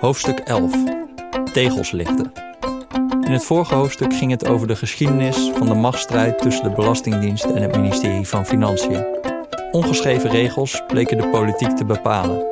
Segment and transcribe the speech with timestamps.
[0.00, 0.72] Hoofdstuk 11.
[1.52, 2.32] Tegels lichten.
[3.24, 7.44] In het vorige hoofdstuk ging het over de geschiedenis van de machtsstrijd tussen de Belastingdienst
[7.44, 9.06] en het ministerie van Financiën.
[9.70, 12.46] Ongeschreven regels bleken de politiek te bepalen.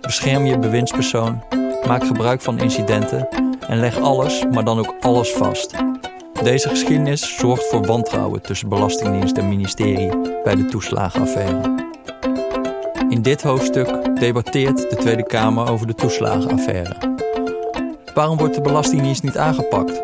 [0.00, 1.42] Bescherm je bewindspersoon,
[1.86, 3.28] maak gebruik van incidenten
[3.68, 5.74] en leg alles, maar dan ook alles vast.
[6.42, 10.10] Deze geschiedenis zorgt voor wantrouwen tussen Belastingdienst en ministerie
[10.44, 11.90] bij de toeslagenaffaire.
[13.08, 16.96] In dit hoofdstuk debatteert de Tweede Kamer over de toeslagenaffaire.
[18.14, 20.02] Waarom wordt de Belastingdienst niet aangepakt?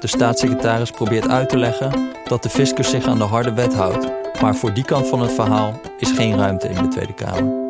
[0.00, 4.06] De staatssecretaris probeert uit te leggen dat de fiscus zich aan de harde wet houdt,
[4.40, 7.60] maar voor die kant van het verhaal is geen ruimte in de Tweede Kamer.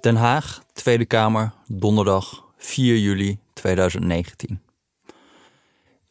[0.00, 4.60] Den Haag, Tweede Kamer, donderdag 4 juli 2019.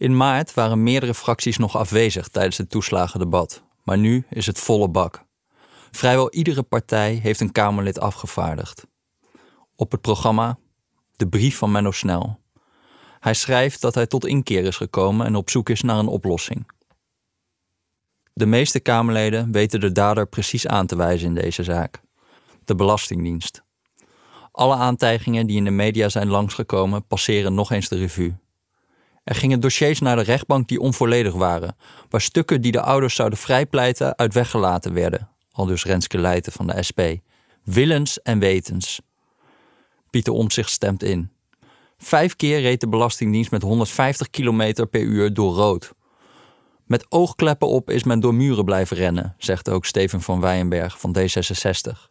[0.02, 4.90] In maart waren meerdere fracties nog afwezig tijdens het toeslagendebat, maar nu is het volle
[4.90, 5.26] bak.
[5.91, 8.88] Vrijwel iedere partij heeft een Kamerlid afgevaardigd.
[9.76, 10.57] Op het programma
[11.16, 12.40] de brief van Menno Snel.
[13.20, 16.72] Hij schrijft dat hij tot inkeer is gekomen en op zoek is naar een oplossing.
[18.34, 22.02] De meeste Kamerleden weten de dader precies aan te wijzen in deze zaak:
[22.66, 23.63] de Belastingdienst.
[24.52, 28.41] Alle aantijgingen die in de media zijn langsgekomen passeren nog eens de revue.
[29.24, 31.76] Er gingen dossiers naar de rechtbank die onvolledig waren,
[32.10, 36.68] waar stukken die de ouders zouden vrijpleiten uit weggelaten werden, al dus Renske Leijten van
[36.68, 37.02] de SP.
[37.63, 39.02] Willens en wetens.
[40.10, 41.32] Pieter Omtzigt stemt in.
[41.98, 45.94] Vijf keer reed de Belastingdienst met 150 km per uur door rood.
[46.85, 51.16] Met oogkleppen op is men door muren blijven rennen, zegt ook Steven van Weyenberg van
[51.18, 52.10] D66.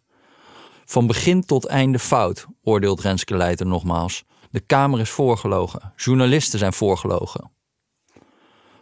[0.85, 4.25] Van begin tot einde fout, oordeelt Renske Leijten nogmaals.
[4.53, 7.51] De Kamer is voorgelogen, journalisten zijn voorgelogen.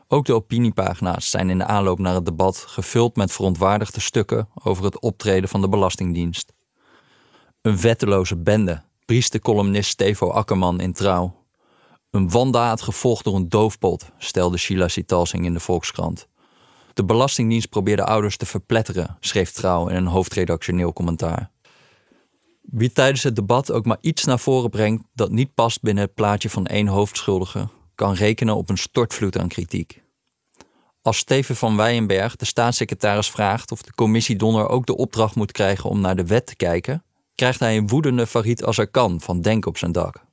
[0.06, 4.84] Ook de opiniepagina's zijn in de aanloop naar het debat gevuld met verontwaardigde stukken over
[4.84, 6.52] het optreden van de Belastingdienst.
[7.62, 11.46] Een wetteloze bende, priest de columnist Stevo Akkerman in Trouw.
[12.10, 16.28] Een wandaad gevolgd door een doofpot, stelde Sheila Sitalsing in de Volkskrant.
[16.94, 21.50] De Belastingdienst probeerde ouders te verpletteren, schreef Trouw in een hoofdredactioneel commentaar.
[22.70, 26.14] Wie tijdens het debat ook maar iets naar voren brengt dat niet past binnen het
[26.14, 30.02] plaatje van één hoofdschuldige, kan rekenen op een stortvloed aan kritiek.
[31.02, 35.52] Als Steven van Weyenberg de staatssecretaris vraagt of de commissie Donner ook de opdracht moet
[35.52, 39.66] krijgen om naar de wet te kijken, krijgt hij een woedende Farid kan van Denk
[39.66, 40.24] op zijn dak.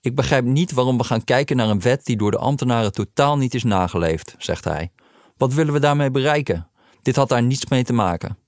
[0.00, 3.36] Ik begrijp niet waarom we gaan kijken naar een wet die door de ambtenaren totaal
[3.36, 4.90] niet is nageleefd, zegt hij.
[5.36, 6.68] Wat willen we daarmee bereiken?
[7.02, 8.38] Dit had daar niets mee te maken.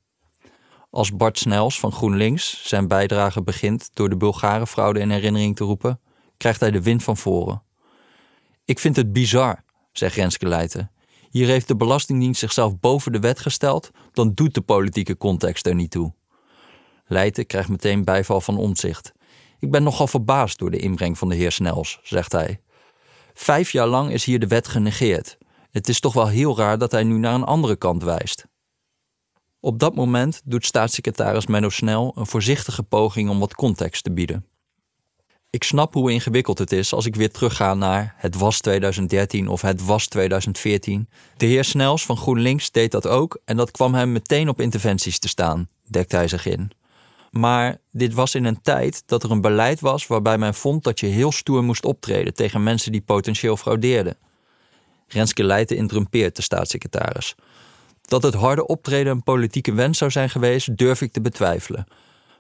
[0.91, 6.01] Als Bart Snels van GroenLinks zijn bijdrage begint door de Bulgarenfraude in herinnering te roepen,
[6.37, 7.63] krijgt hij de wind van voren.
[8.65, 10.91] Ik vind het bizar, zegt Renske Leijten.
[11.31, 15.75] Hier heeft de Belastingdienst zichzelf boven de wet gesteld, dan doet de politieke context er
[15.75, 16.15] niet toe.
[17.07, 19.13] Leijten krijgt meteen bijval van omzicht.
[19.59, 22.61] Ik ben nogal verbaasd door de inbreng van de heer Snels, zegt hij.
[23.35, 25.39] Vijf jaar lang is hier de wet genegeerd.
[25.71, 28.47] Het is toch wel heel raar dat hij nu naar een andere kant wijst.
[29.61, 34.45] Op dat moment doet staatssecretaris Menno Snel een voorzichtige poging om wat context te bieden.
[35.51, 39.61] Ik snap hoe ingewikkeld het is als ik weer terugga naar het was 2013 of
[39.61, 41.09] het was 2014.
[41.37, 45.19] De heer Snels van GroenLinks deed dat ook en dat kwam hem meteen op interventies
[45.19, 46.71] te staan, dekt hij zich in.
[47.31, 51.01] Maar dit was in een tijd dat er een beleid was waarbij men vond dat
[51.01, 54.17] je heel stoer moest optreden tegen mensen die potentieel fraudeerden.
[55.07, 57.35] Renske Leijten interrumpeert de staatssecretaris.
[58.11, 61.87] Dat het harde optreden een politieke wens zou zijn geweest, durf ik te betwijfelen.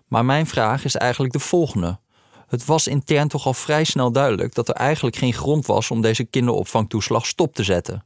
[0.08, 1.98] Maar mijn vraag is eigenlijk de volgende.
[2.46, 6.00] Het was intern toch al vrij snel duidelijk dat er eigenlijk geen grond was om
[6.00, 8.04] deze kinderopvangtoeslag stop te zetten.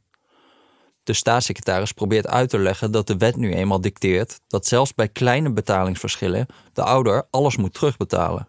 [1.02, 5.08] De staatssecretaris probeert uit te leggen dat de wet nu eenmaal dicteert dat zelfs bij
[5.08, 8.48] kleine betalingsverschillen de ouder alles moet terugbetalen.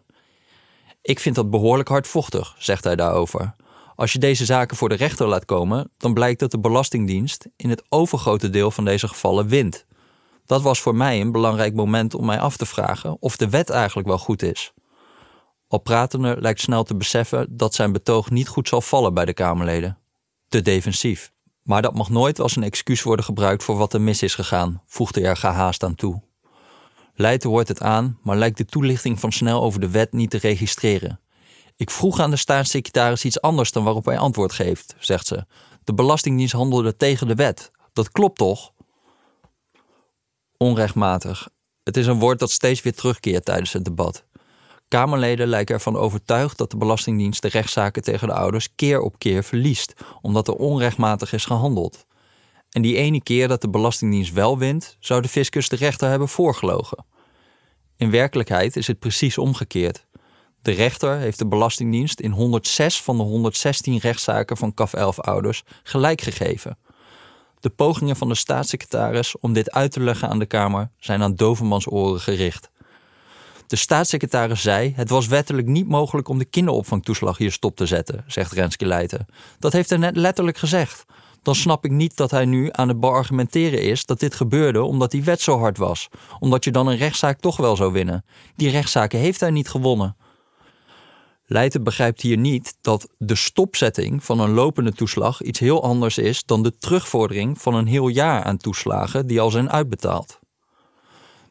[1.01, 3.55] Ik vind dat behoorlijk hardvochtig, zegt hij daarover.
[3.95, 7.69] Als je deze zaken voor de rechter laat komen, dan blijkt dat de Belastingdienst in
[7.69, 9.85] het overgrote deel van deze gevallen wint.
[10.45, 13.69] Dat was voor mij een belangrijk moment om mij af te vragen of de wet
[13.69, 14.73] eigenlijk wel goed is.
[15.67, 19.33] Al pratende lijkt snel te beseffen dat zijn betoog niet goed zal vallen bij de
[19.33, 19.97] Kamerleden.
[20.47, 21.33] Te defensief.
[21.63, 24.81] Maar dat mag nooit als een excuus worden gebruikt voor wat er mis is gegaan,
[24.85, 26.21] voegde er gehaast aan toe.
[27.13, 30.37] Leijten hoort het aan, maar lijkt de toelichting van snel over de wet niet te
[30.37, 31.19] registreren.
[31.77, 35.45] Ik vroeg aan de staatssecretaris iets anders dan waarop hij antwoord geeft, zegt ze.
[35.83, 37.71] De Belastingdienst handelde tegen de wet.
[37.93, 38.71] Dat klopt toch?
[40.57, 41.49] Onrechtmatig.
[41.83, 44.25] Het is een woord dat steeds weer terugkeert tijdens het debat.
[44.87, 49.43] Kamerleden lijken ervan overtuigd dat de Belastingdienst de rechtszaken tegen de ouders keer op keer
[49.43, 52.05] verliest, omdat er onrechtmatig is gehandeld.
[52.69, 56.27] En die ene keer dat de Belastingdienst wel wint, zou de fiscus de rechter hebben
[56.27, 57.05] voorgelogen.
[57.97, 60.05] In werkelijkheid is het precies omgekeerd.
[60.65, 65.63] De rechter heeft de Belastingdienst in 106 van de 116 rechtszaken van CAF 11 ouders
[65.83, 66.77] gelijk gegeven.
[67.59, 71.35] De pogingen van de staatssecretaris om dit uit te leggen aan de Kamer zijn aan
[71.35, 72.69] dovenmans oren gericht.
[73.67, 78.23] De staatssecretaris zei: Het was wettelijk niet mogelijk om de kinderopvangtoeslag hier stop te zetten,
[78.27, 79.25] zegt Renske Leijten.
[79.59, 81.05] Dat heeft hij net letterlijk gezegd.
[81.41, 85.11] Dan snap ik niet dat hij nu aan het beargumenteren is dat dit gebeurde omdat
[85.11, 86.07] die wet zo hard was.
[86.39, 88.25] Omdat je dan een rechtszaak toch wel zou winnen.
[88.55, 90.15] Die rechtszaken heeft hij niet gewonnen.
[91.47, 96.45] Leijten begrijpt hier niet dat de stopzetting van een lopende toeslag iets heel anders is
[96.45, 100.39] dan de terugvordering van een heel jaar aan toeslagen die al zijn uitbetaald.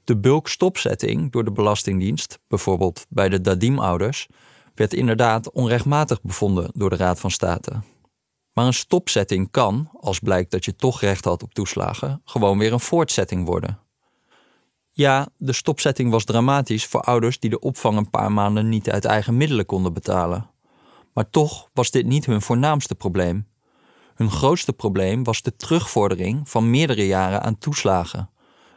[0.05, 4.27] De bulkstopzetting door de Belastingdienst, bijvoorbeeld bij de Dadim-ouders,
[4.75, 7.73] werd inderdaad onrechtmatig bevonden door de Raad van State.
[8.53, 12.73] Maar een stopzetting kan, als blijkt dat je toch recht had op toeslagen, gewoon weer
[12.73, 13.84] een voortzetting worden.
[14.97, 19.05] Ja, de stopzetting was dramatisch voor ouders die de opvang een paar maanden niet uit
[19.05, 20.51] eigen middelen konden betalen.
[21.13, 23.47] Maar toch was dit niet hun voornaamste probleem.
[24.15, 28.31] Hun grootste probleem was de terugvordering van meerdere jaren aan toeslagen.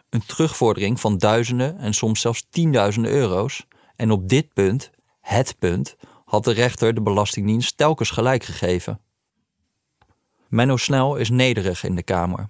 [0.09, 3.67] Een terugvordering van duizenden en soms zelfs tienduizenden euro's.
[3.95, 4.91] En op dit punt,
[5.21, 9.01] het punt, had de rechter de Belastingdienst telkens gelijk gegeven.
[10.49, 12.49] Menno Snel is nederig in de Kamer.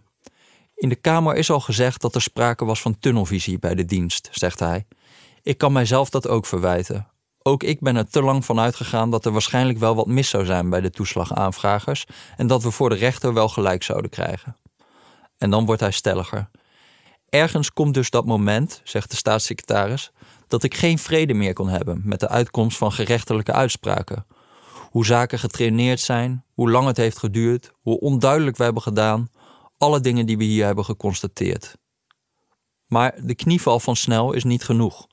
[0.77, 4.29] In de Kamer is al gezegd dat er sprake was van tunnelvisie bij de dienst,
[4.31, 4.85] zegt hij.
[5.41, 7.07] Ik kan mijzelf dat ook verwijten.
[7.41, 10.45] Ook ik ben er te lang van uitgegaan dat er waarschijnlijk wel wat mis zou
[10.45, 14.57] zijn bij de toeslagaanvragers en dat we voor de rechter wel gelijk zouden krijgen.
[15.38, 16.50] En dan wordt hij stelliger.
[17.30, 20.12] Ergens komt dus dat moment, zegt de staatssecretaris,
[20.47, 24.25] dat ik geen vrede meer kon hebben met de uitkomst van gerechtelijke uitspraken.
[24.89, 29.30] Hoe zaken getraineerd zijn, hoe lang het heeft geduurd, hoe onduidelijk we hebben gedaan,
[29.77, 31.77] alle dingen die we hier hebben geconstateerd.
[32.85, 35.07] Maar de knieval van Snel is niet genoeg.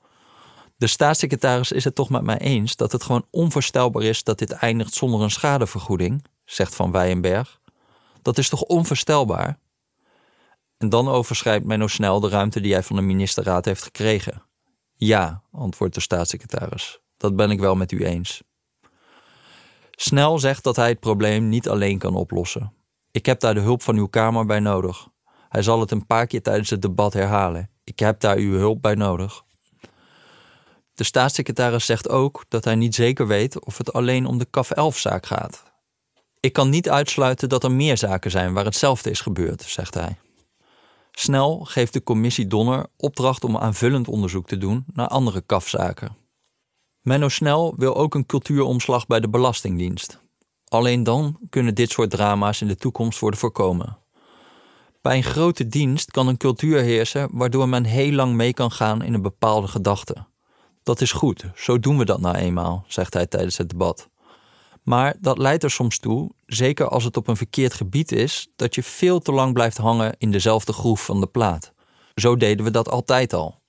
[0.77, 4.51] De staatssecretaris is het toch met mij eens dat het gewoon onvoorstelbaar is dat dit
[4.51, 7.59] eindigt zonder een schadevergoeding, zegt Van Weyenberg.
[8.21, 9.59] Dat is toch onvoorstelbaar?
[10.77, 14.43] En dan overschrijdt Menno Snel de ruimte die hij van de ministerraad heeft gekregen.
[14.93, 16.99] Ja, antwoordt de staatssecretaris.
[17.17, 18.43] Dat ben ik wel met u eens.
[19.91, 22.73] Snel zegt dat hij het probleem niet alleen kan oplossen.
[23.15, 25.07] Ik heb daar de hulp van uw Kamer bij nodig.
[25.49, 27.69] Hij zal het een paar keer tijdens het debat herhalen.
[27.83, 29.43] Ik heb daar uw hulp bij nodig.
[30.93, 34.69] De staatssecretaris zegt ook dat hij niet zeker weet of het alleen om de CAF
[34.69, 35.63] 11-zaak gaat.
[36.39, 40.17] Ik kan niet uitsluiten dat er meer zaken zijn waar hetzelfde is gebeurd, zegt hij.
[41.11, 46.17] Snel geeft de commissie Donner opdracht om aanvullend onderzoek te doen naar andere CAF-zaken.
[47.01, 50.23] Menno Snel wil ook een cultuuromslag bij de Belastingdienst.
[50.67, 53.97] Alleen dan kunnen dit soort drama's in de toekomst worden voorkomen.
[55.01, 59.01] Bij een grote dienst kan een cultuur heersen waardoor men heel lang mee kan gaan
[59.01, 60.25] in een bepaalde gedachte.
[60.83, 64.09] Dat is goed, zo doen we dat nou eenmaal, zegt hij tijdens het debat.
[64.83, 68.75] Maar dat leidt er soms toe, zeker als het op een verkeerd gebied is, dat
[68.75, 71.73] je veel te lang blijft hangen in dezelfde groef van de plaat.
[72.15, 73.61] Zo deden we dat altijd al.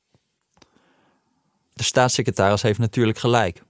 [1.73, 3.63] De staatssecretaris heeft natuurlijk gelijk.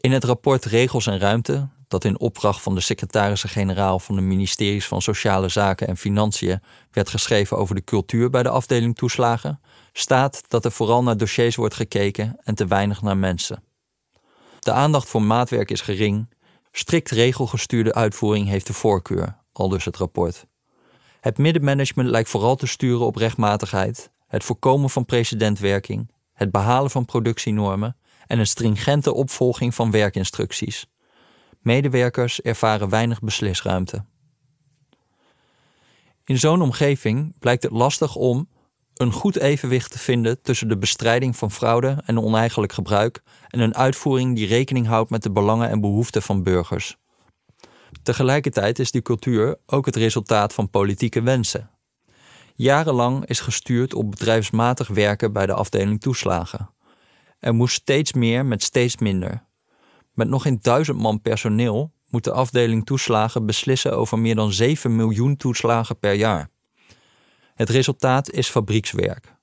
[0.00, 4.86] In het rapport Regels en Ruimte, dat in opdracht van de secretarissen-generaal van de ministeries
[4.86, 6.60] van Sociale Zaken en Financiën
[6.90, 9.60] werd geschreven over de cultuur bij de afdeling toeslagen,
[9.92, 13.62] staat dat er vooral naar dossiers wordt gekeken en te weinig naar mensen.
[14.58, 16.34] De aandacht voor maatwerk is gering,
[16.72, 20.46] strikt regelgestuurde uitvoering heeft de voorkeur, aldus het rapport.
[21.20, 27.04] Het middenmanagement lijkt vooral te sturen op rechtmatigheid, het voorkomen van precedentwerking, het behalen van
[27.04, 30.86] productienormen en een stringente opvolging van werkinstructies.
[31.66, 34.04] Medewerkers ervaren weinig beslisruimte.
[36.24, 38.48] In zo'n omgeving blijkt het lastig om
[38.94, 43.74] een goed evenwicht te vinden tussen de bestrijding van fraude en oneigenlijk gebruik en een
[43.74, 46.96] uitvoering die rekening houdt met de belangen en behoeften van burgers.
[48.02, 51.70] Tegelijkertijd is die cultuur ook het resultaat van politieke wensen.
[52.54, 56.70] Jarenlang is gestuurd op bedrijfsmatig werken bij de afdeling toeslagen.
[57.38, 59.44] Er moest steeds meer met steeds minder.
[60.16, 64.96] Met nog geen duizend man personeel moet de afdeling toeslagen beslissen over meer dan 7
[64.96, 66.50] miljoen toeslagen per jaar.
[67.54, 69.36] Het resultaat is fabriekswerk.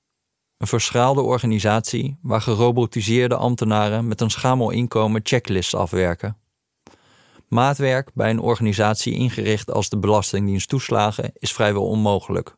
[0.58, 6.36] Een verschraalde organisatie waar gerobotiseerde ambtenaren met een schamel inkomen checklists afwerken.
[7.48, 12.56] Maatwerk bij een organisatie ingericht als de Belastingdienst toeslagen is vrijwel onmogelijk.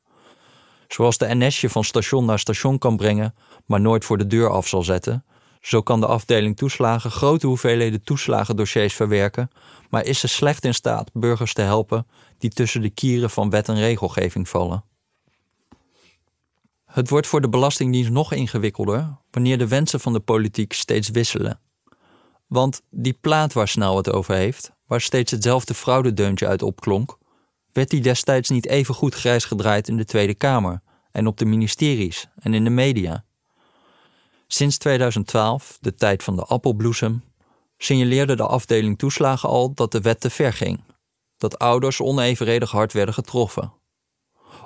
[0.89, 3.35] Zoals de NS je van station naar station kan brengen,
[3.67, 5.25] maar nooit voor de deur af zal zetten,
[5.67, 9.51] Zo kan de afdeling toeslagen grote hoeveelheden toeslagendossiers verwerken,
[9.91, 12.07] maar is ze slecht in staat burgers te helpen
[12.39, 14.85] die tussen de kieren van wet en regelgeving vallen.
[16.85, 21.61] Het wordt voor de Belastingdienst nog ingewikkelder wanneer de wensen van de politiek steeds wisselen.
[22.47, 27.19] Want die plaat waar Snel het over heeft, waar steeds hetzelfde fraudedeuntje uit opklonk,
[27.73, 31.45] werd die destijds niet even goed grijs gedraaid in de Tweede Kamer en op de
[31.45, 33.25] ministeries en in de media.
[34.47, 37.25] Sinds 2012, de tijd van de appelbloesem,
[37.79, 40.85] signaleerde de afdeling toeslagen al dat de wet te ver ging.
[41.37, 43.73] Dat ouders onevenredig hard werden getroffen.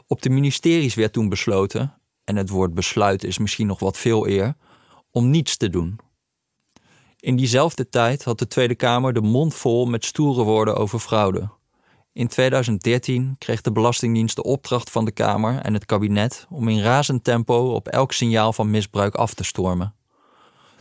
[0.07, 4.29] Op de ministeries werd toen besloten, en het woord besluit is misschien nog wat veel
[4.29, 4.57] eer,
[5.11, 5.99] om niets te doen.
[7.21, 11.51] In diezelfde tijd had de Tweede Kamer de mond vol met stoere woorden over fraude.
[12.21, 16.83] In 2013 kreeg de Belastingdienst de opdracht van de Kamer en het kabinet om in
[16.83, 19.95] razend tempo op elk signaal van misbruik af te stormen.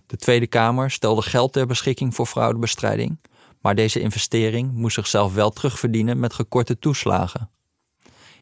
[0.06, 3.20] De Tweede Kamer stelde geld ter beschikking voor fraudebestrijding,
[3.62, 7.50] maar deze investering moest zichzelf wel terugverdienen met gekorte toeslagen.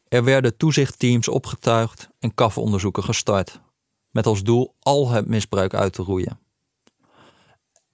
[0.08, 3.60] Er werden toezichtteams opgetuigd en kafonderzoeken gestart,
[4.10, 6.38] met als doel al het misbruik uit te roeien.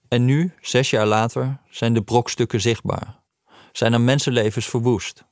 [0.07, 3.23] En nu, zes jaar later, zijn de brokstukken zichtbaar
[3.77, 5.23] zijn er mensenlevens verwoest.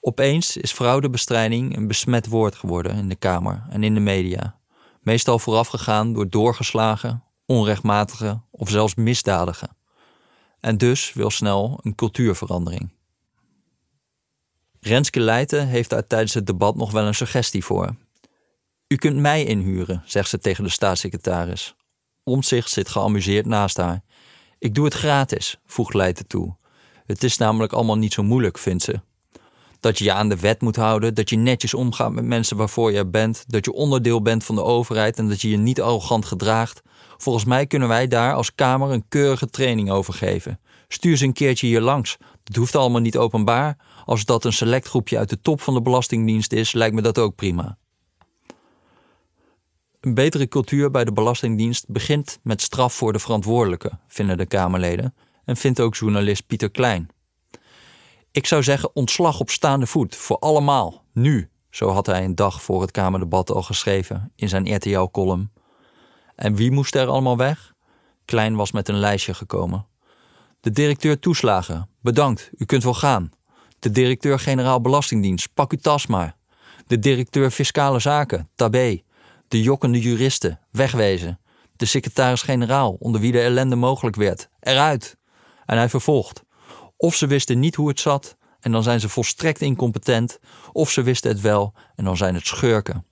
[0.00, 4.60] Opeens is fraudebestrijding een besmet woord geworden in de Kamer en in de media,
[5.00, 9.68] meestal voorafgegaan door doorgeslagen, onrechtmatige of zelfs misdadige.
[10.60, 12.92] En dus wil snel een cultuurverandering.
[14.80, 17.96] Renske Leijten heeft daar tijdens het debat nog wel een suggestie voor.
[18.88, 21.74] U kunt mij inhuren, zegt ze tegen de staatssecretaris.
[22.24, 24.02] Omzicht zit geamuseerd naast haar.
[24.58, 26.58] Ik doe het gratis, voegt Leijten toe.
[27.10, 29.00] Het is namelijk allemaal niet zo moeilijk, vindt ze.
[29.80, 32.92] Dat je je aan de wet moet houden, dat je netjes omgaat met mensen waarvoor
[32.92, 36.24] je bent, dat je onderdeel bent van de overheid en dat je je niet arrogant
[36.24, 36.82] gedraagt.
[37.16, 40.60] Volgens mij kunnen wij daar als Kamer een keurige training over geven.
[40.88, 42.16] Stuur ze een keertje hier langs.
[42.44, 43.76] Het hoeft allemaal niet openbaar.
[44.04, 47.18] Als dat een select groepje uit de top van de Belastingdienst is, lijkt me dat
[47.18, 47.78] ook prima.
[50.00, 55.14] Een betere cultuur bij de Belastingdienst begint met straf voor de verantwoordelijke, vinden de Kamerleden
[55.50, 57.08] en vindt ook journalist Pieter Klein.
[58.30, 61.48] Ik zou zeggen ontslag op staande voet, voor allemaal, nu.
[61.70, 65.52] Zo had hij een dag voor het Kamerdebat al geschreven in zijn RTL-column.
[66.34, 67.72] En wie moest er allemaal weg?
[68.24, 69.86] Klein was met een lijstje gekomen.
[70.60, 73.30] De directeur toeslagen, bedankt, u kunt wel gaan.
[73.78, 76.36] De directeur-generaal Belastingdienst, pak uw tas maar.
[76.86, 79.02] De directeur Fiscale Zaken, tabé.
[79.48, 81.40] De jokkende juristen, wegwezen.
[81.76, 85.18] De secretaris-generaal, onder wie de ellende mogelijk werd, eruit.
[85.70, 86.42] En hij vervolgt.
[86.96, 90.38] Of ze wisten niet hoe het zat en dan zijn ze volstrekt incompetent,
[90.72, 93.06] of ze wisten het wel en dan zijn het schurken.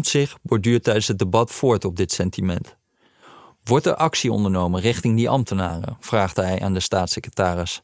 [0.00, 2.76] zich borduurt tijdens het debat voort op dit sentiment.
[3.62, 5.96] Wordt er actie ondernomen richting die ambtenaren?
[6.00, 7.82] vraagt hij aan de staatssecretaris.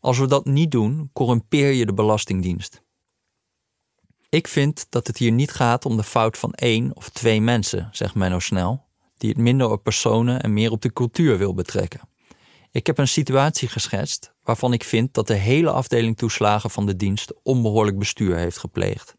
[0.00, 2.82] Als we dat niet doen, corrumpeer je de Belastingdienst.
[4.28, 7.88] Ik vind dat het hier niet gaat om de fout van één of twee mensen,
[7.92, 8.88] zegt Menno Snel
[9.20, 12.00] die het minder op personen en meer op de cultuur wil betrekken.
[12.70, 16.96] Ik heb een situatie geschetst waarvan ik vind dat de hele afdeling toeslagen van de
[16.96, 19.16] dienst onbehoorlijk bestuur heeft gepleegd.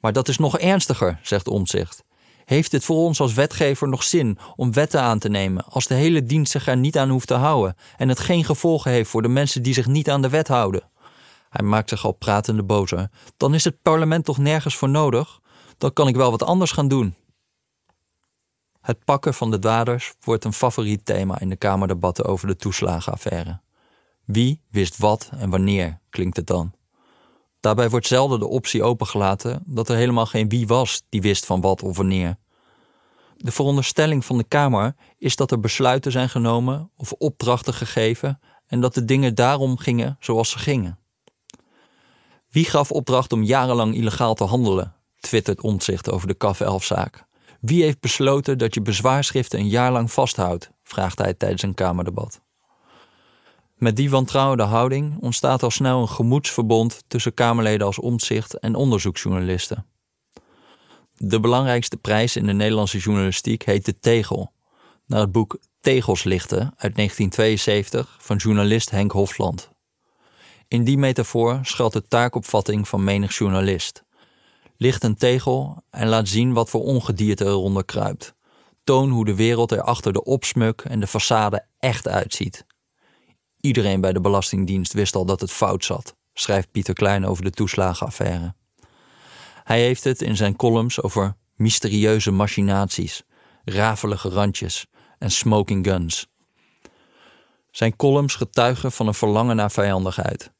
[0.00, 2.04] Maar dat is nog ernstiger, zegt Omzicht.
[2.44, 5.94] Heeft het voor ons als wetgever nog zin om wetten aan te nemen als de
[5.94, 9.22] hele dienst zich er niet aan hoeft te houden en het geen gevolgen heeft voor
[9.22, 10.90] de mensen die zich niet aan de wet houden?
[11.48, 13.10] Hij maakt zich al pratende bozer.
[13.36, 15.40] Dan is het parlement toch nergens voor nodig?
[15.78, 17.14] Dan kan ik wel wat anders gaan doen.
[18.82, 23.60] Het pakken van de daders wordt een favoriet thema in de Kamerdebatten over de toeslagenaffaire.
[24.24, 26.72] Wie wist wat en wanneer, klinkt het dan.
[27.60, 31.60] Daarbij wordt zelden de optie opengelaten dat er helemaal geen wie was die wist van
[31.60, 32.36] wat of wanneer.
[33.36, 38.80] De veronderstelling van de Kamer is dat er besluiten zijn genomen of opdrachten gegeven en
[38.80, 40.98] dat de dingen daarom gingen zoals ze gingen.
[42.48, 44.94] Wie gaf opdracht om jarenlang illegaal te handelen?
[45.20, 47.26] twittert Omtzigt over de KAF 11 zaak.
[47.62, 50.70] Wie heeft besloten dat je bezwaarschriften een jaar lang vasthoudt?
[50.82, 52.40] vraagt hij tijdens een Kamerdebat.
[53.76, 59.86] Met die wantrouwende houding ontstaat al snel een gemoedsverbond tussen Kamerleden als omzicht en onderzoeksjournalisten.
[61.16, 64.52] De belangrijkste prijs in de Nederlandse journalistiek heet de Tegel,
[65.06, 69.70] naar het boek Tegels lichten uit 1972 van journalist Henk Hofland.
[70.68, 74.01] In die metafoor schuilt de taakopvatting van menig journalist
[74.82, 78.34] licht een tegel en laat zien wat voor ongedierte eronder kruipt.
[78.84, 82.66] Toon hoe de wereld er achter de opsmuk en de façade echt uitziet.
[83.60, 87.50] Iedereen bij de Belastingdienst wist al dat het fout zat, schrijft Pieter Klein over de
[87.50, 88.54] toeslagenaffaire.
[89.64, 93.22] Hij heeft het in zijn columns over mysterieuze machinaties,
[93.64, 94.86] rafelige randjes
[95.18, 96.26] en smoking guns.
[97.70, 100.51] Zijn columns getuigen van een verlangen naar vijandigheid.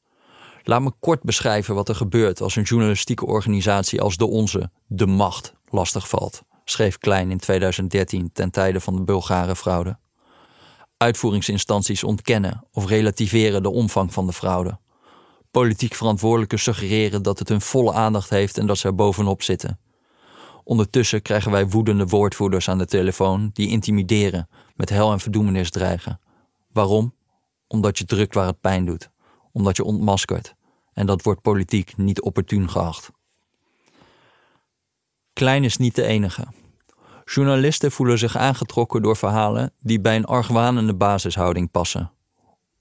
[0.65, 5.07] Laat me kort beschrijven wat er gebeurt als een journalistieke organisatie als de onze de
[5.07, 9.99] macht lastig valt, schreef Klein in 2013 ten tijde van de Bulgare fraude.
[10.97, 14.79] Uitvoeringsinstanties ontkennen of relativeren de omvang van de fraude.
[15.51, 19.81] Politiek verantwoordelijken suggereren dat het hun volle aandacht heeft en dat ze er bovenop zitten.
[20.65, 26.21] Ondertussen krijgen wij woedende woordvoerders aan de telefoon die intimideren, met hel en verdoemenis dreigen.
[26.73, 27.15] Waarom?
[27.67, 29.11] Omdat je drukt waar het pijn doet,
[29.53, 30.55] omdat je ontmaskert.
[30.93, 33.11] En dat wordt politiek niet opportun geacht.
[35.33, 36.47] Klein is niet de enige.
[37.25, 42.11] Journalisten voelen zich aangetrokken door verhalen die bij een argwanende basishouding passen.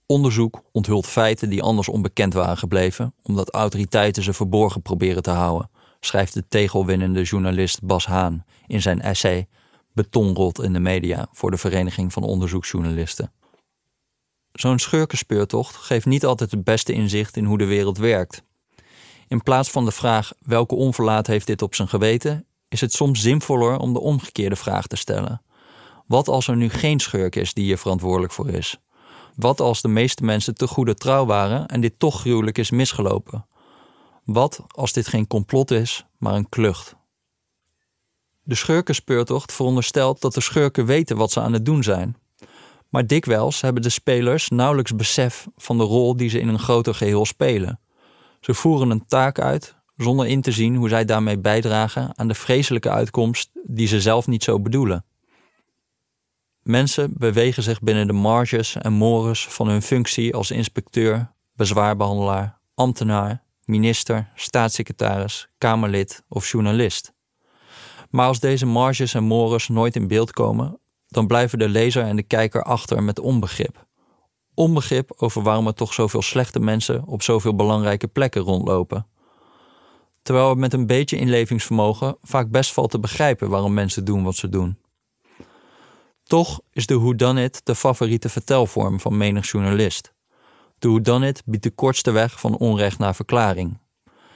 [0.05, 5.69] Onderzoek onthult feiten die anders onbekend waren gebleven, omdat autoriteiten ze verborgen proberen te houden,
[5.99, 9.47] schrijft de tegelwinnende journalist Bas Haan in zijn essay
[9.93, 13.31] Betonrot in de media voor de Vereniging van Onderzoeksjournalisten.
[14.53, 18.43] Zo'n schurkenspeurtocht geeft niet altijd het beste inzicht in hoe de wereld werkt.
[19.27, 23.21] In plaats van de vraag welke onverlaat heeft dit op zijn geweten, is het soms
[23.21, 25.41] zinvoller om de omgekeerde vraag te stellen.
[26.07, 28.79] Wat als er nu geen schurk is die hier verantwoordelijk voor is?
[29.35, 33.45] Wat als de meeste mensen te goede trouw waren en dit toch gruwelijk is misgelopen?
[34.23, 36.95] Wat als dit geen complot is, maar een klucht?
[38.43, 42.17] De schurkenspeurtocht veronderstelt dat de schurken weten wat ze aan het doen zijn.
[42.91, 46.95] Maar dikwijls hebben de spelers nauwelijks besef van de rol die ze in een groter
[46.95, 47.79] geheel spelen.
[48.39, 52.33] Ze voeren een taak uit zonder in te zien hoe zij daarmee bijdragen aan de
[52.33, 55.05] vreselijke uitkomst die ze zelf niet zo bedoelen.
[56.63, 63.43] Mensen bewegen zich binnen de marges en mores van hun functie als inspecteur, bezwaarbehandelaar, ambtenaar,
[63.65, 67.13] minister, staatssecretaris, kamerlid of journalist.
[68.09, 70.80] Maar als deze marges en mores nooit in beeld komen,
[71.11, 73.85] dan blijven de lezer en de kijker achter met onbegrip.
[74.53, 79.07] Onbegrip over waarom er toch zoveel slechte mensen op zoveel belangrijke plekken rondlopen.
[80.21, 84.35] Terwijl het met een beetje inlevingsvermogen vaak best valt te begrijpen waarom mensen doen wat
[84.35, 84.77] ze doen.
[86.23, 90.13] Toch is de whodunit de favoriete vertelvorm van menig journalist.
[90.79, 93.79] De whodunit biedt de kortste weg van onrecht naar verklaring.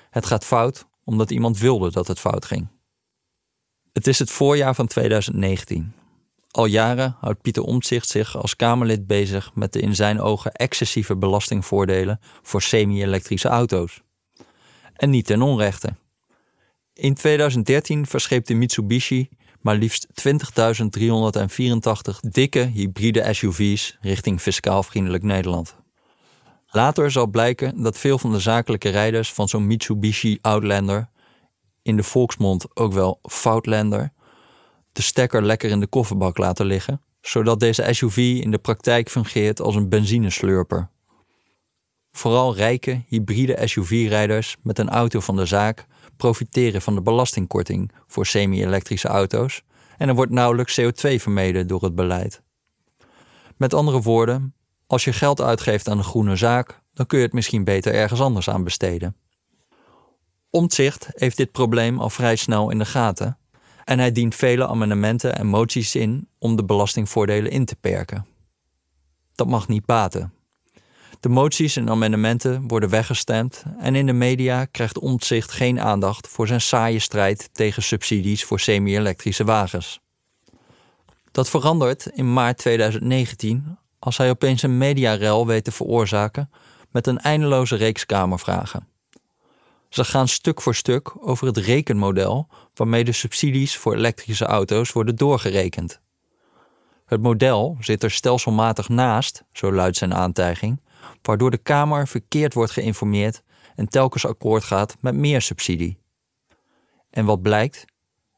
[0.09, 2.67] Het gaat fout omdat iemand wilde dat het fout ging.
[3.93, 5.93] Het is het voorjaar van 2019.
[6.55, 11.15] Al jaren houdt Pieter Omtzigt zich als Kamerlid bezig met de in zijn ogen excessieve
[11.15, 14.01] belastingvoordelen voor semi-elektrische auto's.
[14.93, 15.95] En niet ten onrechte.
[16.93, 19.29] In 2013 verscheepte Mitsubishi
[19.61, 20.13] maar liefst 20.384
[22.29, 25.75] dikke hybride SUV's richting fiscaal vriendelijk Nederland.
[26.67, 31.09] Later zal blijken dat veel van de zakelijke rijders van zo'n Mitsubishi Outlander,
[31.81, 34.13] in de volksmond ook wel Foutlander,
[34.95, 39.61] de stekker lekker in de kofferbak laten liggen, zodat deze SUV in de praktijk fungeert
[39.61, 40.89] als een benzineslurper.
[42.11, 45.85] Vooral rijke, hybride SUV-rijders met een auto van de zaak
[46.17, 49.63] profiteren van de belastingkorting voor semi-elektrische auto's
[49.97, 52.41] en er wordt nauwelijks CO2 vermeden door het beleid.
[53.57, 54.53] Met andere woorden,
[54.87, 58.21] als je geld uitgeeft aan een groene zaak, dan kun je het misschien beter ergens
[58.21, 59.15] anders aan besteden.
[60.49, 63.37] Omtzigt heeft dit probleem al vrij snel in de gaten
[63.85, 68.25] en hij dient vele amendementen en moties in om de belastingvoordelen in te perken.
[69.35, 70.33] Dat mag niet baten.
[71.19, 76.47] De moties en amendementen worden weggestemd en in de media krijgt Omtzigt geen aandacht voor
[76.47, 79.99] zijn saaie strijd tegen subsidies voor semi-elektrische wagens.
[81.31, 86.49] Dat verandert in maart 2019 als hij opeens een mediarel weet te veroorzaken
[86.91, 88.87] met een eindeloze reeks kamervragen.
[89.95, 95.15] Ze gaan stuk voor stuk over het rekenmodel waarmee de subsidies voor elektrische auto's worden
[95.15, 96.01] doorgerekend.
[97.05, 100.81] Het model zit er stelselmatig naast, zo luidt zijn aantijging,
[101.21, 103.43] waardoor de Kamer verkeerd wordt geïnformeerd
[103.75, 105.97] en telkens akkoord gaat met meer subsidie.
[107.09, 107.85] En wat blijkt?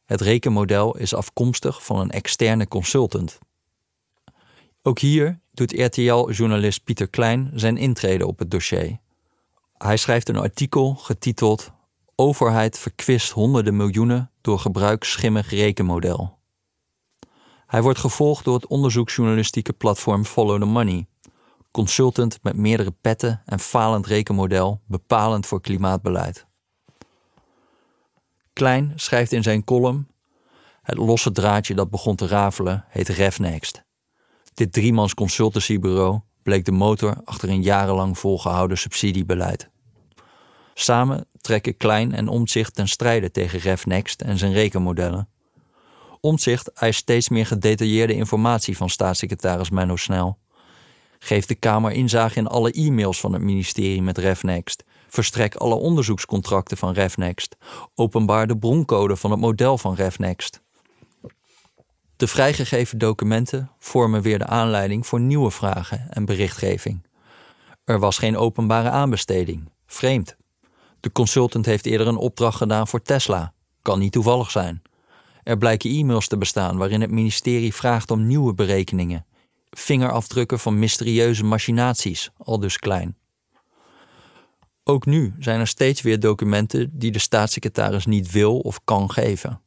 [0.06, 3.40] Het rekenmodel is afkomstig van een externe consultant.
[4.82, 9.00] Ook hier doet RTL-journalist Pieter Klein zijn intrede op het dossier.
[9.78, 11.72] Hij schrijft een artikel getiteld
[12.16, 16.38] Overheid verkwist honderden miljoenen door gebruik schimmig rekenmodel.
[17.68, 21.08] Hij wordt gevolgd door het onderzoeksjournalistieke platform Follow the Money,
[21.72, 26.46] consultant met meerdere petten en falend rekenmodel bepalend voor klimaatbeleid.
[28.54, 30.08] Klein schrijft in zijn column:
[30.82, 33.84] Het losse draadje dat begon te rafelen heet RevNext.
[34.54, 39.70] Dit driemans consultancybureau bleek de motor achter een jarenlang volgehouden subsidiebeleid.
[40.74, 45.30] Samen trekken Klein en Omtzigt ten strijde tegen RevNext en zijn rekenmodellen,
[46.22, 50.38] Omtzigt eist steeds meer gedetailleerde informatie van staatssecretaris Menno Snel.
[51.20, 54.84] Geef de Kamer inzage in alle e-mails van het ministerie met RefNext.
[55.08, 57.56] Verstrek alle onderzoekscontracten van RefNext.
[57.96, 60.62] Openbaar de broncode van het model van RefNext.
[62.18, 67.06] De vrijgegeven documenten vormen weer de aanleiding voor nieuwe vragen en berichtgeving.
[67.84, 69.70] Er was geen openbare aanbesteding.
[69.86, 70.36] Vreemd.
[71.00, 73.54] De consultant heeft eerder een opdracht gedaan voor Tesla.
[73.82, 74.82] Kan niet toevallig zijn.
[75.44, 79.26] Er blijken e-mails te bestaan waarin het ministerie vraagt om nieuwe berekeningen.
[79.70, 83.18] Vingerafdrukken van mysterieuze machinaties, al dus klein.
[84.84, 89.62] Ook nu zijn er steeds weer documenten die de staatssecretaris niet wil of kan geven.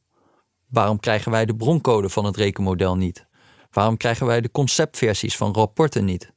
[0.71, 3.27] Waarom krijgen wij de broncode van het rekenmodel niet?
[3.71, 6.33] Waarom krijgen wij de conceptversies van rapporten niet?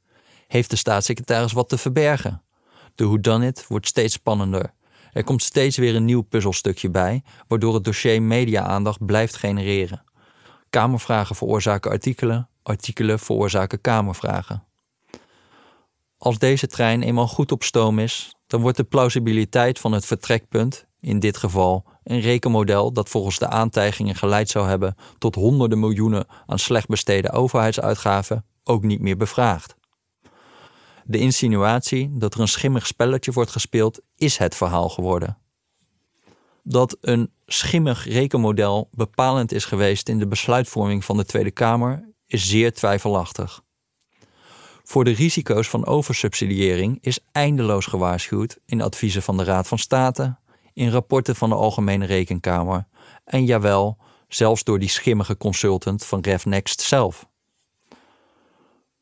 [0.46, 2.42] Heeft de staatssecretaris wat te verbergen?
[2.94, 4.72] De whodunit wordt steeds spannender.
[5.12, 10.04] Er komt steeds weer een nieuw puzzelstukje bij, waardoor het dossier media-aandacht blijft genereren.
[10.70, 14.64] Kamervragen veroorzaken artikelen, artikelen veroorzaken kamervragen.
[16.18, 20.86] Als deze trein eenmaal goed op stoom is, dan wordt de plausibiliteit van het vertrekpunt,
[21.04, 26.26] in dit geval een rekenmodel dat volgens de aantijgingen geleid zou hebben tot honderden miljoenen
[26.46, 29.74] aan slecht besteden overheidsuitgaven, ook niet meer bevraagd.
[31.04, 35.38] De insinuatie dat er een schimmig spelletje wordt gespeeld, is het verhaal geworden.
[36.62, 42.48] Dat een schimmig rekenmodel bepalend is geweest in de besluitvorming van de Tweede Kamer, is
[42.48, 43.62] zeer twijfelachtig.
[44.82, 50.36] Voor de risico's van oversubsidiëring is eindeloos gewaarschuwd in adviezen van de Raad van State,
[50.74, 52.86] in rapporten van de Algemene Rekenkamer
[53.24, 57.26] en jawel, zelfs door die schimmige consultant van RefNext zelf.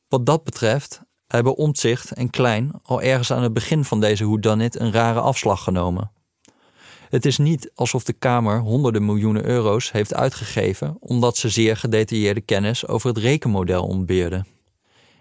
[0.08, 4.80] Wat dat betreft hebben Omtzigt en Klein al ergens aan het begin van deze hoedanit
[4.80, 6.10] een rare afslag genomen.
[7.08, 12.40] Het is niet alsof de Kamer honderden miljoenen euro's heeft uitgegeven omdat ze zeer gedetailleerde
[12.40, 14.44] kennis over het rekenmodel ontbeerde.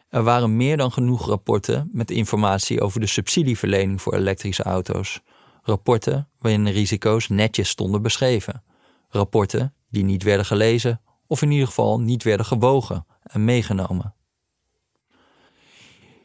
[0.10, 5.22] Er waren meer dan genoeg rapporten met informatie over de subsidieverlening voor elektrische auto's.
[5.62, 8.64] Rapporten waarin risico's netjes stonden beschreven.
[9.10, 14.16] Rapporten die niet werden gelezen of in ieder geval niet werden gewogen en meegenomen.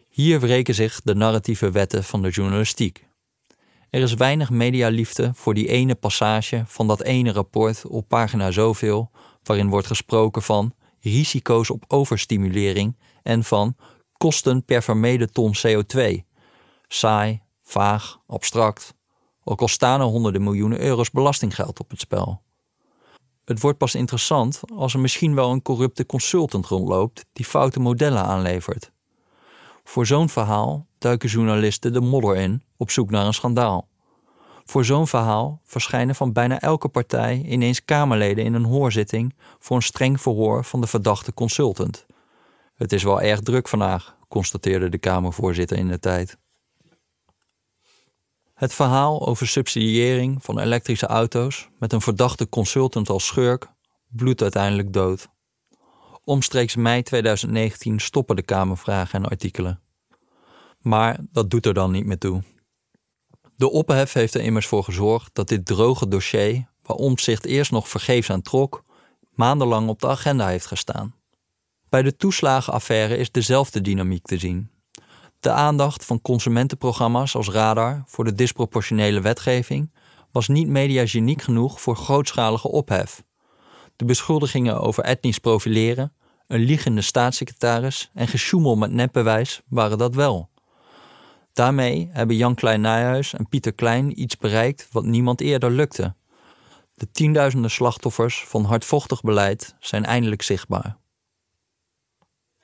[0.09, 3.07] Hier wreken zich de narratieve wetten van de journalistiek.
[3.91, 9.11] Er is weinig medialiefde voor die ene passage van dat ene rapport op pagina zoveel,
[9.43, 13.77] waarin wordt gesproken van risico's op overstimulering en van
[14.17, 16.01] kosten per vermeden ton CO2.
[16.89, 18.95] Saai, vaag, abstract,
[19.49, 22.41] ook al staan er honderden miljoenen euro's belastinggeld op het spel.
[23.45, 28.23] Het wordt pas interessant als er misschien wel een corrupte consultant rondloopt die foute modellen
[28.23, 28.91] aanlevert.
[29.85, 33.89] Voor zo'n verhaal duiken journalisten de modder in op zoek naar een schandaal.
[34.65, 39.83] Voor zo'n verhaal verschijnen van bijna elke partij ineens Kamerleden in een hoorzitting voor een
[39.83, 42.07] streng verhoor van de verdachte consultant.
[42.75, 46.39] Het is wel erg druk vandaag, constateerde de Kamervoorzitter in de tijd.
[48.57, 53.67] Het verhaal over subsidiëring van elektrische auto's met een verdachte consultant als schurk
[54.09, 55.29] bloedt uiteindelijk dood.
[56.25, 59.81] Omstreeks mei 2019 stoppen de Kamervragen en artikelen.
[60.79, 62.43] Maar dat doet er dan niet meer toe.
[63.57, 67.89] De ophef heeft er immers voor gezorgd dat dit droge dossier, waar Omtzigt eerst nog
[67.89, 68.85] vergeefs aan trok,
[69.31, 71.15] maandenlang op de agenda heeft gestaan.
[71.89, 74.71] Bij de toeslagenaffaire is dezelfde dynamiek te zien.
[75.47, 79.93] De aandacht van consumentenprogramma's als Radar voor de disproportionele wetgeving
[80.33, 83.23] was niet mediageniek genoeg voor grootschalige ophef.
[83.97, 86.13] De beschuldigingen over etnisch profileren,
[86.47, 90.51] een liegende staatssecretaris en gesjoemel met nepbewijs waren dat wel.
[91.53, 96.15] Daarmee hebben Jan Klein Nijhuis en Pieter Klein iets bereikt wat niemand eerder lukte.
[96.95, 100.97] De tienduizenden slachtoffers van hardvochtig beleid zijn eindelijk zichtbaar.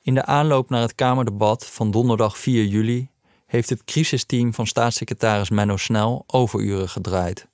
[0.03, 3.09] In de aanloop naar het Kamerdebat van donderdag 4 juli
[3.45, 7.47] heeft het crisisteam van staatssecretaris Menno Snel overuren gedraaid.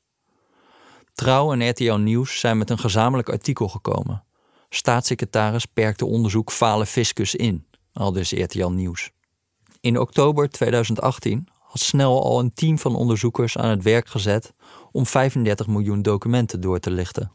[1.14, 4.24] Trouw en RTL Nieuws zijn met een gezamenlijk artikel gekomen.
[4.70, 9.12] Staatssecretaris perkte onderzoek fale fiscus in, al dus RTL Nieuws.
[9.82, 14.54] In oktober 2018 had Snel al een team van onderzoekers aan het werk gezet
[14.92, 17.32] om 35 miljoen documenten door te lichten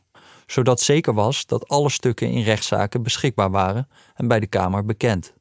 [0.46, 5.34] zodat zeker was dat alle stukken in rechtszaken beschikbaar waren en bij de Kamer bekend.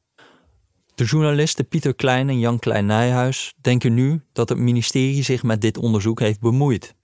[0.94, 5.60] De journalisten Pieter Klein en Jan Klein Nijhuis denken nu dat het ministerie zich met
[5.60, 6.94] dit onderzoek heeft bemoeid.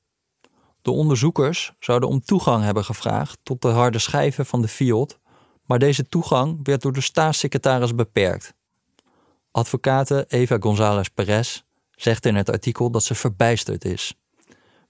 [0.83, 5.19] De onderzoekers zouden om toegang hebben gevraagd tot de harde schijven van de Fiat,
[5.65, 8.55] maar deze toegang werd door de staatssecretaris beperkt.
[9.51, 14.15] Advocate Eva González Perez zegt in het artikel dat ze verbijsterd is.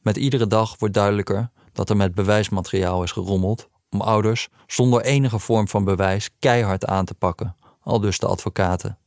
[0.01, 5.39] Met iedere dag wordt duidelijker dat er met bewijsmateriaal is gerommeld om ouders zonder enige
[5.39, 8.99] vorm van bewijs keihard aan te pakken, al dus de advocaten.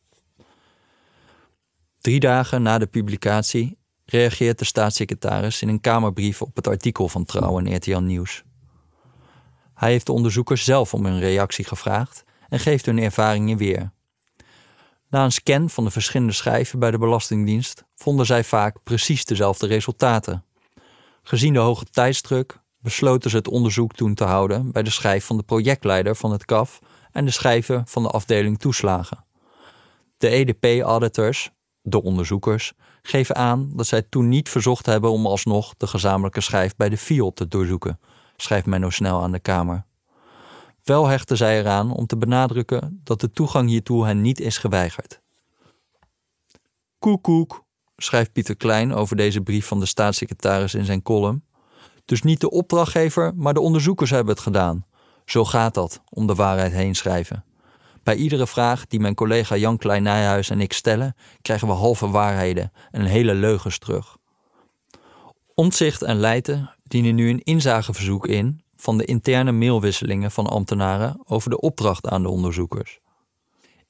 [1.99, 7.26] Drie dagen na de publicatie reageert de staatssecretaris in een Kamerbrief op het artikel van
[7.26, 8.43] Trouw en RTL Nieuws.
[9.73, 13.91] Hij heeft de onderzoekers zelf om hun reactie gevraagd en geeft hun ervaringen weer.
[15.10, 19.67] Na een scan van de verschillende schijven bij de Belastingdienst vonden zij vaak precies dezelfde
[19.67, 20.45] resultaten.
[21.23, 25.38] Gezien de hoge tijdsdruk besloten ze het onderzoek toen te houden bij de schijf van
[25.38, 26.79] de projectleider van het CAF
[27.12, 29.25] en de schijven van de afdeling toeslagen.
[30.17, 35.88] De EDP-auditors, de onderzoekers, geven aan dat zij toen niet verzocht hebben om alsnog de
[35.88, 37.99] gezamenlijke schijf bij de FIOD te doorzoeken,
[38.36, 39.86] schrijft Menno Snel aan de Kamer.
[40.83, 45.21] Wel hechten zij eraan om te benadrukken dat de toegang hiertoe hen niet is geweigerd.
[46.99, 47.63] Koekoek,
[47.97, 51.43] schrijft Pieter Klein over deze brief van de staatssecretaris in zijn column.
[52.06, 54.86] Dus niet de opdrachtgever, maar de onderzoekers hebben het gedaan.
[55.25, 57.45] Zo gaat dat, om de waarheid heen schrijven.
[58.03, 62.10] Bij iedere vraag die mijn collega Jan Klein Nijhuis en ik stellen, krijgen we halve
[62.10, 64.17] waarheden en hele leugens terug.
[65.53, 71.49] Omtzigt en Leijten dienen nu een inzageverzoek in van de interne mailwisselingen van ambtenaren over
[71.49, 72.99] de opdracht aan de onderzoekers.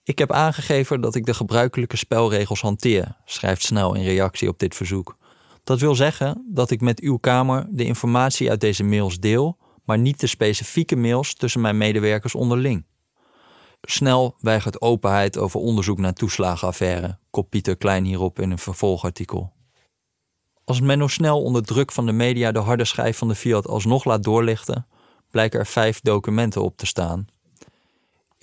[0.06, 4.76] Ik heb aangegeven dat ik de gebruikelijke spelregels hanteer, schrijft Snel in reactie op dit
[4.76, 5.18] verzoek.
[5.64, 9.98] Dat wil zeggen dat ik met uw Kamer de informatie uit deze mails deel, maar
[9.98, 12.86] niet de specifieke mails tussen mijn medewerkers onderling.
[13.82, 19.54] Snel weigert openheid over onderzoek naar toeslagenaffaire, kopt Pieter Klein hierop in een vervolgartikel.
[20.66, 24.06] Als Menno snel onder druk van de media de harde schijf van de Fiat alsnog
[24.06, 24.88] laat doorlichten,
[25.32, 27.28] blijken er vijf documenten op te staan.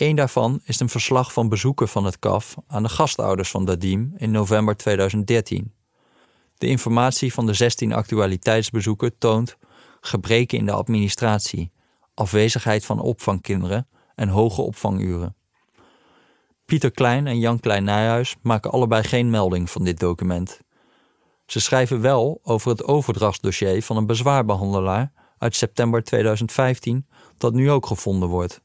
[0.01, 4.13] Eén daarvan is een verslag van bezoeken van het KAF aan de gastouders van Dadim
[4.17, 5.75] in november 2013.
[6.59, 9.57] De informatie van de 16 actualiteitsbezoeken toont
[10.01, 11.73] gebreken in de administratie,
[12.15, 15.37] afwezigheid van opvangkinderen en hoge opvanguren.
[16.65, 20.61] Pieter Klein en Jan Klein Nijhuis maken allebei geen melding van dit document.
[21.47, 27.07] Ze schrijven wel over het overdrachtsdossier van een bezwaarbehandelaar uit september 2015,
[27.39, 28.63] dat nu ook gevonden wordt.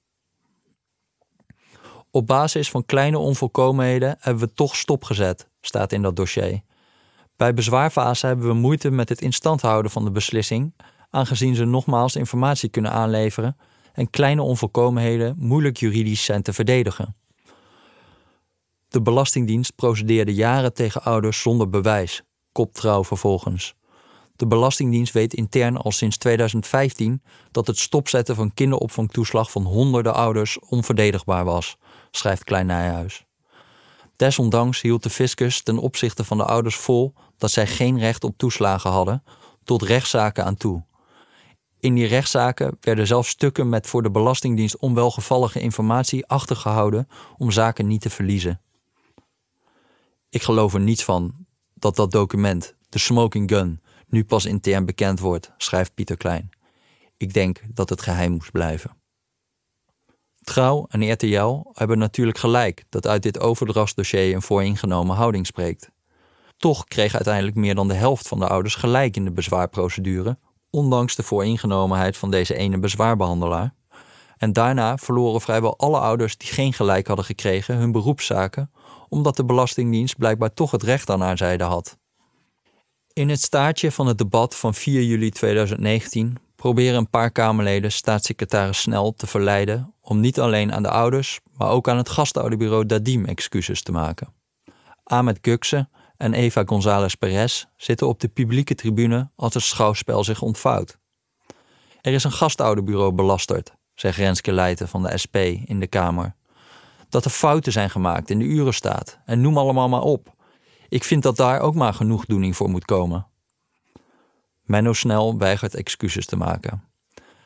[2.15, 6.61] Op basis van kleine onvolkomenheden hebben we toch stopgezet, staat in dat dossier.
[7.35, 10.73] Bij bezwaarfase hebben we moeite met het instand houden van de beslissing,
[11.09, 13.57] aangezien ze nogmaals informatie kunnen aanleveren
[13.93, 17.15] en kleine onvolkomenheden moeilijk juridisch zijn te verdedigen.
[18.87, 23.75] De Belastingdienst procedeerde jaren tegen ouders zonder bewijs, koptrouw vervolgens.
[24.35, 30.59] De Belastingdienst weet intern al sinds 2015 dat het stopzetten van kinderopvangtoeslag van honderden ouders
[30.59, 31.77] onverdedigbaar was,
[32.15, 33.25] schrijft Klein Nijhuis.
[34.15, 38.37] Desondanks hield de fiscus ten opzichte van de ouders vol dat zij geen recht op
[38.37, 39.23] toeslagen hadden,
[39.63, 40.83] tot rechtszaken aan toe.
[41.79, 47.87] In die rechtszaken werden zelfs stukken met voor de Belastingdienst onwelgevallige informatie achtergehouden om zaken
[47.87, 48.61] niet te verliezen.
[50.29, 55.19] Ik geloof er niets van dat dat document, de smoking gun, nu pas intern bekend
[55.19, 56.49] wordt, schrijft Pieter Klein.
[57.17, 58.97] Ik denk dat het geheim moest blijven.
[60.45, 65.89] Trouw en RTL hebben natuurlijk gelijk dat uit dit overdrachtsdossier een vooringenomen houding spreekt.
[66.57, 70.37] Toch kreeg uiteindelijk meer dan de helft van de ouders gelijk in de bezwaarprocedure,
[70.69, 73.73] ondanks de vooringenomenheid van deze ene bezwaarbehandelaar.
[74.37, 78.71] En daarna verloren vrijwel alle ouders die geen gelijk hadden gekregen hun beroepszaken,
[79.09, 81.97] omdat de Belastingdienst blijkbaar toch het recht aan haar zijde had.
[83.13, 88.81] In het staartje van het debat van 4 juli 2019 proberen een paar Kamerleden staatssecretaris
[88.81, 93.25] Snel te verleiden om niet alleen aan de ouders, maar ook aan het gastouderbureau Dadim
[93.25, 94.33] excuses te maken.
[95.03, 100.41] Ahmed Gukse en Eva González Perez zitten op de publieke tribune als het schouwspel zich
[100.41, 100.97] ontvouwt.
[102.01, 106.35] Er is een gastouderbureau belasterd, zegt Renske Leijten van de SP in de Kamer.
[107.09, 110.33] Dat er fouten zijn gemaakt in de urenstaat en noem allemaal maar op.
[110.89, 113.27] Ik vind dat daar ook maar genoegdoening voor moet komen.
[114.65, 116.83] Menno Snel weigert excuses te maken.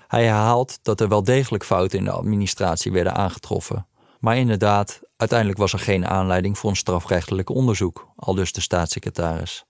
[0.07, 3.87] Hij herhaalt dat er wel degelijk fouten in de administratie werden aangetroffen.
[4.19, 9.65] Maar inderdaad, uiteindelijk was er geen aanleiding voor een strafrechtelijk onderzoek, aldus de staatssecretaris.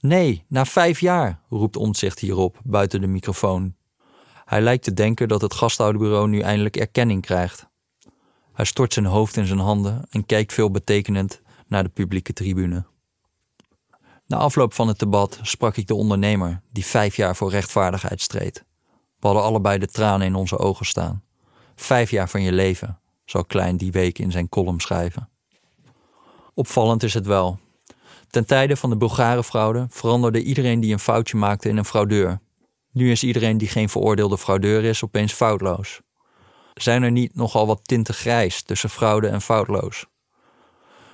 [0.00, 3.74] Nee, na vijf jaar, roept Omtzigt hierop buiten de microfoon.
[4.44, 7.66] Hij lijkt te denken dat het gasthouderbureau nu eindelijk erkenning krijgt.
[8.52, 12.84] Hij stort zijn hoofd in zijn handen en kijkt veelbetekenend naar de publieke tribune.
[14.32, 18.64] Na afloop van het debat sprak ik de ondernemer die vijf jaar voor rechtvaardigheid streed.
[19.18, 21.22] We hadden allebei de tranen in onze ogen staan.
[21.74, 25.28] Vijf jaar van je leven, zal Klein die week in zijn column schrijven.
[26.54, 27.58] Opvallend is het wel.
[28.30, 32.40] Ten tijde van de Bulgare fraude veranderde iedereen die een foutje maakte in een fraudeur.
[32.92, 36.00] Nu is iedereen die geen veroordeelde fraudeur is opeens foutloos.
[36.74, 40.06] Zijn er niet nogal wat tinten grijs tussen fraude en foutloos?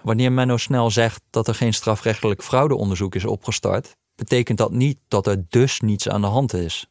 [0.03, 5.27] Wanneer Menno Snel zegt dat er geen strafrechtelijk fraudeonderzoek is opgestart, betekent dat niet dat
[5.27, 6.87] er dus niets aan de hand is.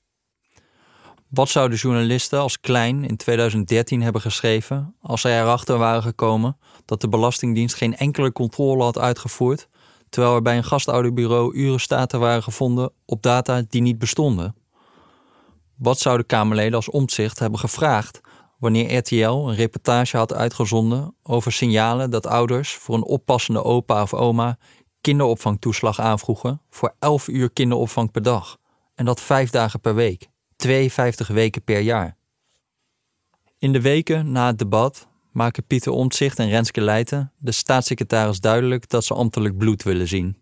[1.27, 7.01] Wat zouden journalisten als Klein in 2013 hebben geschreven als zij erachter waren gekomen dat
[7.01, 9.67] de Belastingdienst geen enkele controle had uitgevoerd,
[10.09, 14.55] terwijl er bij een gastouderbureau urenstaten waren gevonden op data die niet bestonden?
[15.75, 18.21] Wat zouden Kamerleden als omzicht hebben gevraagd
[18.57, 24.13] wanneer RTL een reportage had uitgezonden over signalen dat ouders voor een oppassende opa of
[24.13, 24.57] oma
[25.01, 28.57] kinderopvangtoeslag aanvroegen voor 11 uur kinderopvang per dag
[28.95, 32.17] en dat vijf dagen per week, 52 weken per jaar.
[33.59, 38.89] In de weken na het debat maken Pieter Omtzigt en Renske Leijten de staatssecretaris duidelijk
[38.89, 40.37] dat ze ambtelijk bloed willen zien.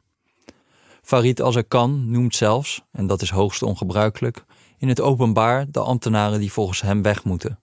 [1.01, 4.45] Farid Azarkan noemt zelfs, en dat is hoogst ongebruikelijk,
[4.77, 7.59] in het openbaar de ambtenaren die volgens hem weg moeten.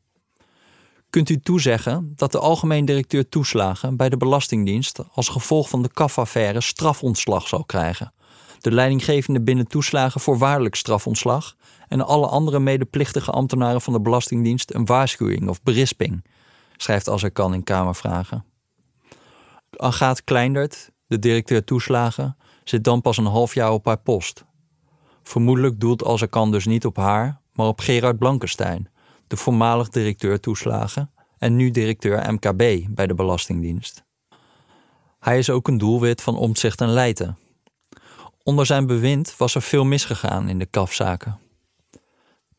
[1.13, 5.89] Kunt u toezeggen dat de algemeen directeur toeslagen bij de Belastingdienst als gevolg van de
[5.89, 8.13] CAF-affaire strafontslag zal krijgen?
[8.59, 11.57] De leidinggevende binnen toeslagen voorwaardelijk strafontslag
[11.89, 16.25] en alle andere medeplichtige ambtenaren van de Belastingdienst een waarschuwing of berisping,
[16.77, 18.45] schrijft als er kan in Kamervragen.
[19.77, 24.45] Agaat Kleindert, de directeur toeslagen, zit dan pas een half jaar op haar post.
[25.23, 28.91] Vermoedelijk doelt als er kan dus niet op haar, maar op Gerard Blankenstein,
[29.33, 34.05] de voormalig directeur toeslagen en nu directeur MKB bij de Belastingdienst.
[35.19, 37.39] Hij is ook een doelwit van omzicht en leiden.
[38.43, 41.39] Onder zijn bewind was er veel misgegaan in de kafzaken.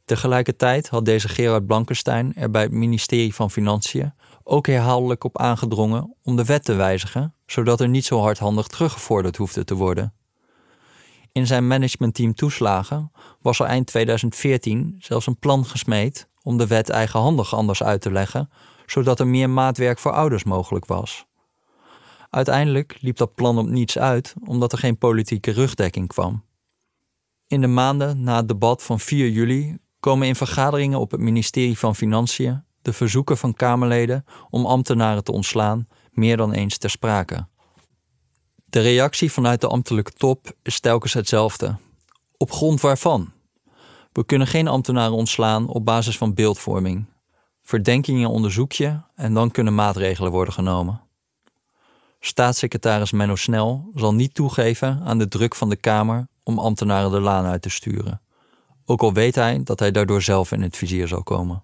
[0.06, 6.16] Tegelijkertijd had deze Gerard Blankenstein er bij het ministerie van Financiën ook herhaaldelijk op aangedrongen
[6.24, 10.14] om de wet te wijzigen, zodat er niet zo hardhandig teruggevorderd hoefde te worden.
[11.32, 16.90] In zijn managementteam toeslagen was er eind 2014 zelfs een plan gesmeed om de wet
[16.90, 18.50] eigenhandig anders uit te leggen,
[18.86, 21.26] zodat er meer maatwerk voor ouders mogelijk was.
[22.30, 26.44] Uiteindelijk liep dat plan op niets uit, omdat er geen politieke rugdekking kwam.
[27.48, 31.78] In de maanden na het debat van 4 juli komen in vergaderingen op het ministerie
[31.78, 37.48] van Financiën de verzoeken van Kamerleden om ambtenaren te ontslaan meer dan eens ter sprake.
[38.66, 41.78] De reactie vanuit de ambtelijke top is telkens hetzelfde.
[42.38, 43.32] Op grond waarvan?
[44.14, 47.06] We kunnen geen ambtenaren ontslaan op basis van beeldvorming.
[47.62, 51.02] Verdenkingen onderzoek je en dan kunnen maatregelen worden genomen.
[52.20, 57.20] Staatssecretaris Menno Snel zal niet toegeven aan de druk van de Kamer om ambtenaren de
[57.20, 58.22] laan uit te sturen.
[58.86, 61.64] Ook al weet hij dat hij daardoor zelf in het vizier zal komen.